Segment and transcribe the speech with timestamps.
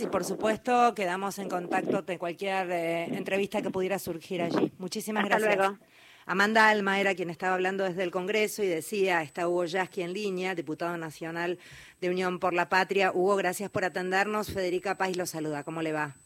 [0.00, 4.72] Y por supuesto, quedamos en contacto de cualquier eh, entrevista que pudiera surgir allí.
[4.78, 5.56] Muchísimas Hasta gracias.
[5.56, 5.78] luego.
[6.24, 10.14] Amanda Alma era quien estaba hablando desde el Congreso y decía, está Hugo Yasky en
[10.14, 11.58] línea, diputado nacional
[12.00, 13.12] de Unión por la Patria.
[13.12, 14.50] Hugo, gracias por atendernos.
[14.50, 15.62] Federica Paz lo saluda.
[15.62, 16.16] ¿Cómo le va?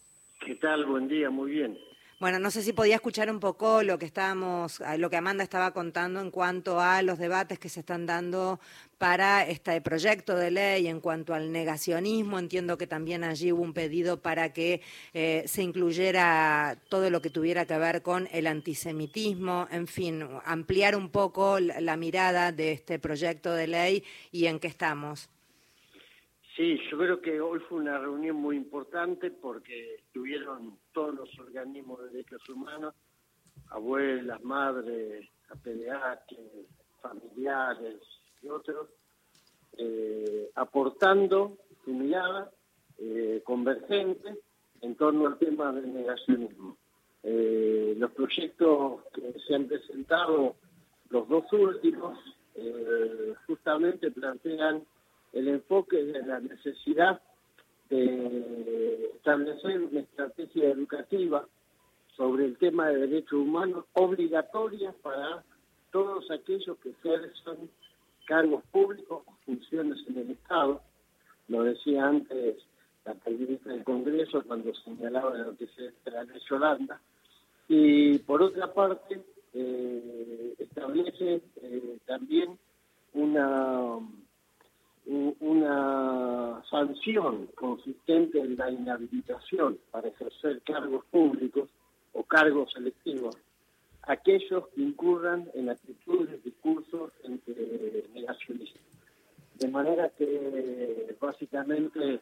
[0.44, 0.84] ¿Qué tal?
[0.86, 1.76] Buen día, muy bien.
[2.18, 5.72] Bueno, no sé si podía escuchar un poco lo que estábamos, lo que Amanda estaba
[5.72, 8.58] contando en cuanto a los debates que se están dando
[8.96, 12.38] para este proyecto de ley, en cuanto al negacionismo.
[12.38, 14.80] Entiendo que también allí hubo un pedido para que
[15.12, 20.96] eh, se incluyera todo lo que tuviera que ver con el antisemitismo, en fin, ampliar
[20.96, 25.28] un poco la, la mirada de este proyecto de ley y en qué estamos.
[26.56, 32.00] Sí, yo creo que hoy fue una reunión muy importante porque estuvieron todos los organismos
[32.00, 32.94] de derechos humanos,
[33.68, 36.34] abuelas, madres, APDH,
[37.02, 38.00] familiares
[38.40, 38.88] y otros,
[39.76, 42.50] eh, aportando su mirada
[42.96, 44.38] eh, convergente
[44.80, 46.78] en torno al tema del negacionismo.
[47.22, 50.56] Eh, los proyectos que se han presentado,
[51.10, 52.18] los dos últimos,
[53.46, 54.82] justamente plantean
[55.36, 57.20] el enfoque de la necesidad
[57.90, 61.46] de establecer una estrategia educativa
[62.16, 65.44] sobre el tema de derechos humanos obligatoria para
[65.92, 67.70] todos aquellos que ejercen
[68.26, 70.80] cargos públicos o funciones en el Estado.
[71.48, 72.56] Lo decía antes
[73.04, 77.00] la periodista del Congreso cuando señalaba lo que se la ley Yolanda.
[77.68, 79.20] Y por otra parte,
[79.52, 82.58] eh, establece eh, también
[83.12, 83.98] una
[85.40, 91.68] una sanción consistente en la inhabilitación para ejercer cargos públicos
[92.12, 93.36] o cargos selectivos
[94.06, 98.82] aquellos que incurran en actitudes, discursos entre negacionistas.
[99.58, 102.20] De manera que básicamente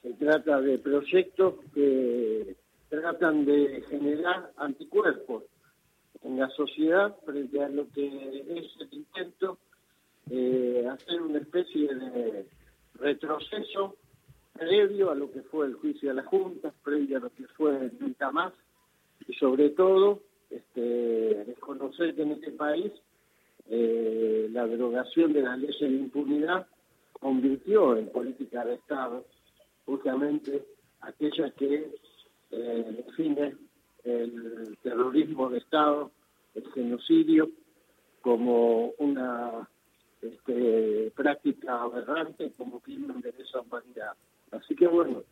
[0.00, 2.56] se trata de proyectos que
[2.88, 5.44] tratan de generar anticuerpos
[6.22, 9.58] en la sociedad frente a lo que es el intento
[10.34, 12.46] eh, hacer una especie de
[12.94, 13.96] retroceso
[14.54, 17.90] previo a lo que fue el juicio de la Junta, previo a lo que fue
[18.00, 18.54] Nunca Más,
[19.28, 22.92] y sobre todo este, desconocer que en este país
[23.68, 26.66] eh, la derogación de las leyes de impunidad
[27.12, 29.26] convirtió en política de Estado
[29.84, 30.64] justamente
[31.02, 31.90] aquellas que
[32.52, 33.58] eh, definen
[34.04, 36.10] el terrorismo de Estado,
[36.54, 37.50] el genocidio,
[38.22, 39.68] como una
[40.22, 44.12] este, práctica aberrante como crimen de esa humanidad.
[44.52, 45.24] Así que bueno,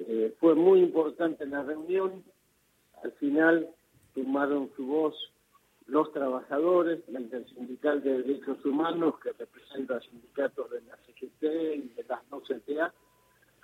[0.00, 2.24] eh, fue muy importante la reunión.
[3.02, 3.68] Al final
[4.14, 5.14] tomaron su voz
[5.86, 11.42] los trabajadores, la Intersindical de Derechos Humanos, que representa sindicatos de la CGT
[11.76, 12.92] y de las no CTA,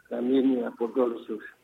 [0.08, 1.57] también aportó lo suyo.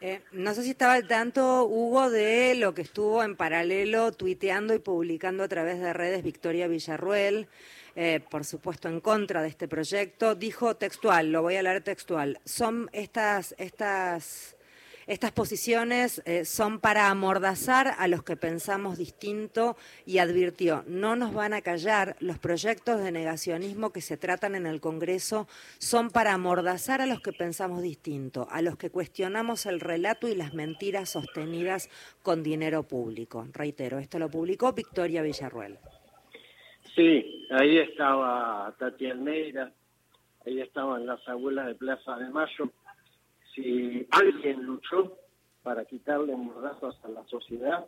[0.00, 4.74] Eh, no sé si estaba al tanto, Hugo, de lo que estuvo en paralelo tuiteando
[4.74, 7.48] y publicando a través de redes Victoria Villarruel,
[7.94, 10.34] eh, por supuesto en contra de este proyecto.
[10.34, 14.55] Dijo textual, lo voy a leer textual, son estas, estas
[15.06, 21.32] estas posiciones eh, son para amordazar a los que pensamos distinto y advirtió, no nos
[21.32, 25.46] van a callar, los proyectos de negacionismo que se tratan en el Congreso
[25.78, 30.34] son para amordazar a los que pensamos distinto, a los que cuestionamos el relato y
[30.34, 31.88] las mentiras sostenidas
[32.22, 33.46] con dinero público.
[33.52, 35.78] Reitero, esto lo publicó Victoria Villarruel.
[36.96, 39.72] Sí, ahí estaba Tati Almeida,
[40.44, 42.72] ahí estaban las abuelas de Plaza de Mayo,
[43.56, 45.16] si alguien luchó
[45.62, 47.86] para quitarle mordazos a la sociedad,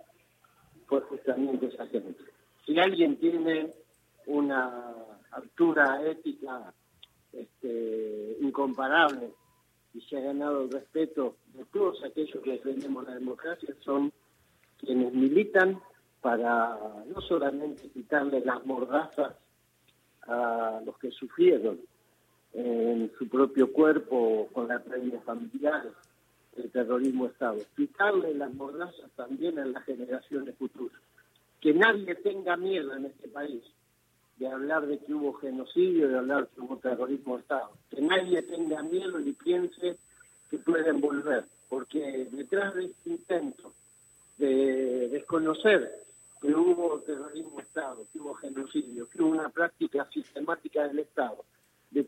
[0.86, 2.16] fue justamente esa gente.
[2.64, 3.74] Si alguien tiene
[4.26, 4.94] una
[5.30, 6.72] altura ética
[7.32, 9.30] este, incomparable
[9.92, 14.10] y se ha ganado el respeto de todos aquellos que defendemos la democracia, son
[14.78, 15.80] quienes militan
[16.22, 19.36] para no solamente quitarle las mordazas
[20.22, 21.80] a los que sufrieron,
[22.58, 25.92] en su propio cuerpo con las redes familiares,
[26.56, 27.58] el terrorismo Estado.
[27.76, 31.00] Quitarle las mordazas también a las generaciones futuras.
[31.60, 33.62] Que nadie tenga miedo en este país
[34.38, 37.70] de hablar de que hubo genocidio, de hablar que hubo terrorismo Estado.
[37.90, 39.96] Que nadie tenga miedo ni piense
[40.50, 43.72] que pueden volver, porque detrás de este intento
[44.38, 45.92] de desconocer
[46.40, 51.44] que hubo terrorismo Estado, que hubo genocidio, que hubo una práctica sistemática del Estado,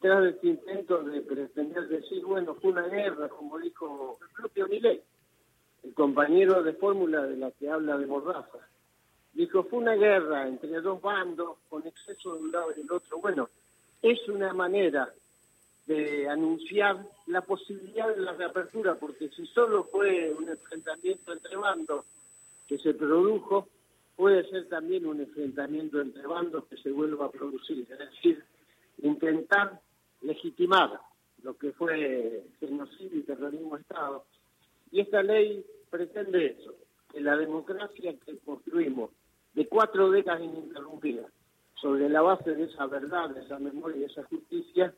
[0.01, 4.67] detrás de este intento de pretender decir, bueno, fue una guerra, como dijo el propio
[4.67, 5.05] Millet,
[5.83, 8.67] el compañero de fórmula de la que habla de Mordaza.
[9.35, 13.19] Dijo, fue una guerra entre dos bandos, con exceso de un lado y del otro.
[13.19, 13.51] Bueno,
[14.01, 15.13] es una manera
[15.87, 22.07] de anunciar la posibilidad de la reapertura, porque si solo fue un enfrentamiento entre bandos
[22.67, 23.69] que se produjo,
[24.17, 28.43] puede ser también un enfrentamiento entre bandos que se vuelva a producir, es decir,
[29.03, 29.81] intentar
[30.23, 31.01] legitimar
[31.43, 34.25] lo que fue genocidio y terrorismo Estado.
[34.91, 36.75] Y esta ley pretende eso,
[37.13, 39.11] que la democracia que construimos
[39.55, 41.27] de cuatro décadas ininterrumpidas,
[41.81, 44.95] sobre la base de esa verdad, de esa memoria y de esa justicia,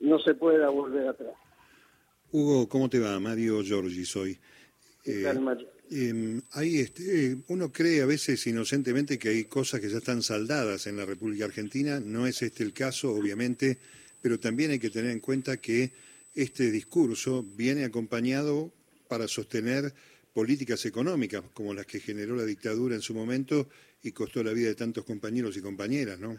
[0.00, 1.34] no se pueda volver atrás.
[2.32, 3.18] Hugo, ¿cómo te va?
[3.18, 4.38] Mario Giorgi soy.
[5.04, 5.32] Eh,
[5.90, 10.86] em, hay este, uno cree a veces inocentemente que hay cosas que ya están saldadas
[10.86, 12.00] en la República Argentina.
[12.00, 13.78] No es este el caso, obviamente,
[14.26, 15.92] pero también hay que tener en cuenta que
[16.34, 18.72] este discurso viene acompañado
[19.08, 19.92] para sostener
[20.34, 23.68] políticas económicas como las que generó la dictadura en su momento
[24.02, 26.36] y costó la vida de tantos compañeros y compañeras, ¿no?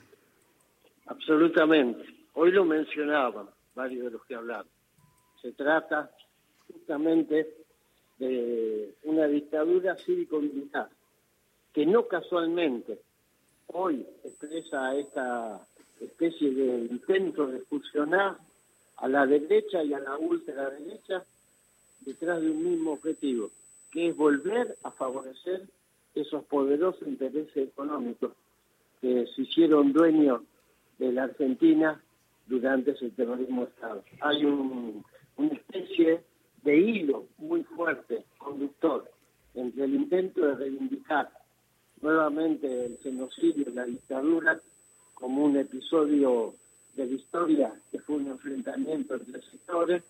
[1.05, 2.03] Absolutamente.
[2.33, 4.67] Hoy lo mencionaban varios de los que hablaron.
[5.41, 6.11] Se trata
[6.67, 7.55] justamente
[8.19, 10.89] de una dictadura cívico-militar
[11.71, 12.99] que no casualmente
[13.67, 15.65] hoy expresa esta
[16.01, 18.37] especie de intento de fusionar
[18.97, 21.23] a la derecha y a la ultraderecha
[22.01, 23.51] detrás de un mismo objetivo,
[23.91, 25.63] que es volver a favorecer
[26.15, 28.31] esos poderosos intereses económicos
[29.01, 30.41] que se hicieron dueños
[30.97, 32.01] de la Argentina
[32.47, 34.03] durante ese terrorismo Estado.
[34.21, 35.03] Hay un,
[35.35, 36.21] una especie
[36.63, 39.09] de hilo muy fuerte, conductor,
[39.53, 41.29] entre el intento de reivindicar
[42.01, 44.59] nuevamente el genocidio y la dictadura
[45.19, 46.53] como un episodio
[46.95, 50.03] de la historia que fue un enfrentamiento entre sectores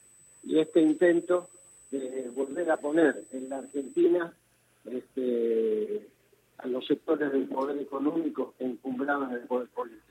[0.44, 1.50] y este intento
[1.92, 4.34] de volver a poner en la Argentina
[4.86, 6.08] este,
[6.58, 10.04] a los sectores del poder económico encumbrados en el poder político.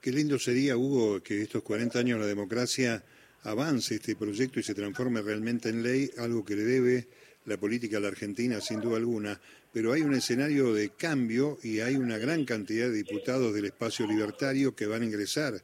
[0.00, 3.02] Qué lindo sería, Hugo, que estos 40 años la democracia
[3.44, 7.08] avance este proyecto y se transforme realmente en ley, algo que le debe
[7.46, 9.40] la política a la Argentina, sin duda alguna.
[9.72, 14.06] Pero hay un escenario de cambio y hay una gran cantidad de diputados del espacio
[14.06, 15.54] libertario que van a ingresar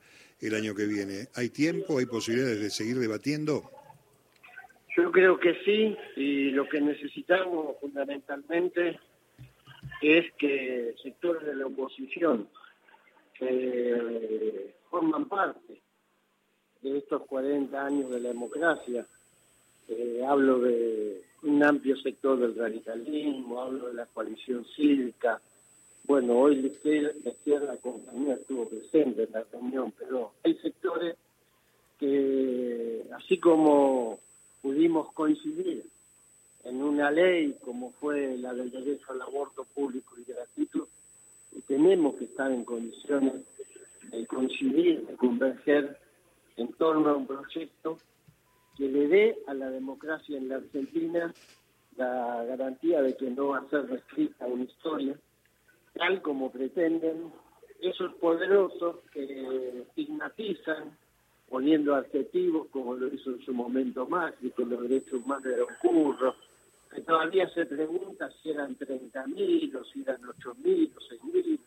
[0.40, 1.28] el año que viene.
[1.34, 1.98] ¿Hay tiempo?
[1.98, 3.70] ¿Hay posibilidades de seguir debatiendo?
[4.96, 9.00] Yo creo que sí, y lo que necesitamos fundamentalmente
[10.00, 12.48] es que sectores de la oposición
[13.34, 15.80] que forman parte
[16.82, 19.06] de estos 40 años de la democracia.
[19.88, 25.40] Eh, hablo de un amplio sector del radicalismo, hablo de la coalición cívica.
[26.04, 31.16] Bueno, hoy la izquierda, la izquierda compañía estuvo presente en la reunión, pero hay sectores
[31.98, 34.18] que, así como
[34.62, 35.84] pudimos coincidir
[36.64, 40.88] en una ley como fue la del derecho al aborto público y gratuito,
[41.66, 43.34] tenemos que estar en condiciones
[44.10, 45.98] de coincidir, de converger
[46.56, 47.98] en torno a un proyecto
[48.76, 51.32] que le dé a la democracia en la Argentina
[51.96, 55.16] la garantía de que no va a ser reescrita una historia,
[55.94, 57.32] tal como pretenden
[57.80, 60.96] esos poderosos que estigmatizan,
[61.48, 66.34] poniendo adjetivos como lo hizo en su momento Macri, que los derechos humanos eran curros,
[66.92, 71.58] que todavía se pregunta si eran 30.000 o si eran 8.000 o 6.000,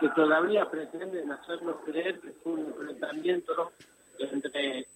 [0.00, 3.72] que todavía pretenden hacernos creer que fue un enfrentamiento
[4.18, 4.86] entre,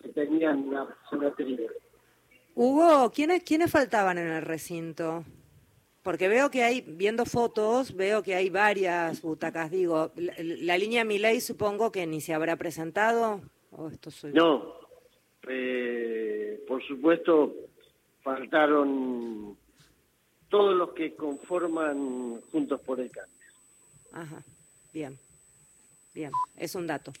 [0.00, 1.70] que tenían una simetría.
[2.54, 5.24] Hugo, ¿quiénes, ¿quiénes faltaban en el recinto?
[6.02, 9.70] Porque veo que hay, viendo fotos, veo que hay varias butacas.
[9.70, 13.40] Digo, la, la línea Miley supongo que ni se habrá presentado.
[13.70, 14.32] ¿O esto soy...
[14.32, 14.74] No,
[15.48, 17.54] eh, por supuesto,
[18.22, 19.56] faltaron
[20.48, 23.32] todos los que conforman Juntos por el Cambio.
[24.12, 24.42] Ajá,
[24.92, 25.18] bien,
[26.14, 27.12] bien, es un dato.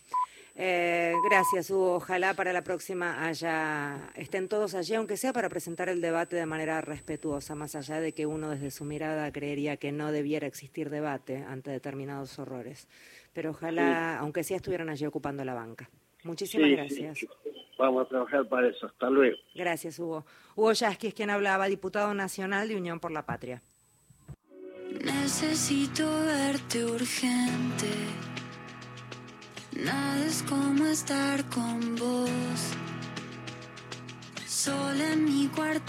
[0.54, 1.94] Eh, gracias, Hugo.
[1.94, 6.44] Ojalá para la próxima haya, estén todos allí, aunque sea para presentar el debate de
[6.46, 10.90] manera respetuosa, más allá de que uno desde su mirada creería que no debiera existir
[10.90, 12.86] debate ante determinados horrores.
[13.32, 15.88] Pero ojalá, aunque sea, estuvieran allí ocupando la banca.
[16.22, 17.26] Muchísimas gracias.
[17.78, 18.86] Vamos a trabajar para eso.
[18.86, 19.36] Hasta luego.
[19.54, 20.24] Gracias, Hugo.
[20.54, 23.62] Hugo Yasky es quien hablaba, diputado nacional de Unión por la Patria.
[25.02, 27.88] Necesito verte urgente.
[29.76, 32.28] Nada es como estar con vos.
[34.46, 35.72] Sola en mi cuarto.